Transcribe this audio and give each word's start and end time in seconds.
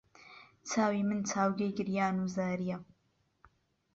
چاوی 0.69 1.03
من 1.07 1.21
چاوگەی 1.29 1.75
گریان 1.77 2.15
و 2.19 2.25
زاری 2.35 2.69